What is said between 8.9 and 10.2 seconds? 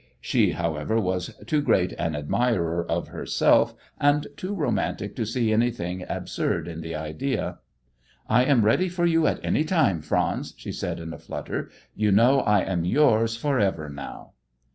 you at any time,